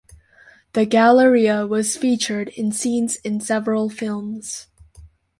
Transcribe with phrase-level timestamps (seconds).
[0.73, 4.65] The Galleria was featured in scenes in several films.